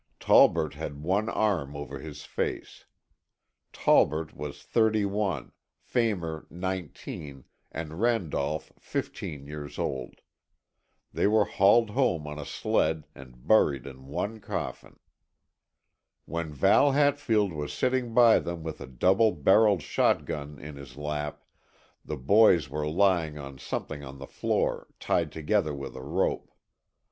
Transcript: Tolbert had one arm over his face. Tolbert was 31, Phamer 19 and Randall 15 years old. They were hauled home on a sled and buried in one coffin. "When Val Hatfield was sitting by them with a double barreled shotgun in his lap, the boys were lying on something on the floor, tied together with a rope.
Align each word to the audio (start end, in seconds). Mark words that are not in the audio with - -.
Tolbert 0.19 0.73
had 0.73 1.03
one 1.03 1.29
arm 1.29 1.75
over 1.77 1.99
his 1.99 2.23
face. 2.23 2.85
Tolbert 3.71 4.35
was 4.35 4.63
31, 4.63 5.51
Phamer 5.87 6.49
19 6.49 7.43
and 7.71 8.01
Randall 8.01 8.57
15 8.79 9.45
years 9.45 9.77
old. 9.77 10.21
They 11.13 11.27
were 11.27 11.45
hauled 11.45 11.91
home 11.91 12.25
on 12.25 12.39
a 12.39 12.47
sled 12.47 13.05
and 13.13 13.47
buried 13.47 13.85
in 13.85 14.07
one 14.07 14.39
coffin. 14.39 14.97
"When 16.25 16.51
Val 16.51 16.93
Hatfield 16.93 17.53
was 17.53 17.71
sitting 17.71 18.15
by 18.15 18.39
them 18.39 18.63
with 18.63 18.81
a 18.81 18.87
double 18.87 19.31
barreled 19.31 19.83
shotgun 19.83 20.57
in 20.57 20.77
his 20.77 20.97
lap, 20.97 21.43
the 22.03 22.17
boys 22.17 22.71
were 22.71 22.87
lying 22.89 23.37
on 23.37 23.59
something 23.59 24.03
on 24.03 24.17
the 24.17 24.25
floor, 24.25 24.87
tied 24.99 25.31
together 25.31 25.75
with 25.75 25.95
a 25.95 26.01
rope. 26.01 26.51